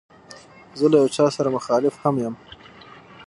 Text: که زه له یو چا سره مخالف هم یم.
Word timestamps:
که 0.71 0.75
زه 0.79 0.87
له 0.91 0.95
یو 1.01 1.09
چا 1.15 1.25
سره 1.37 1.49
مخالف 1.57 1.95
هم 2.03 2.15
یم. 2.23 2.35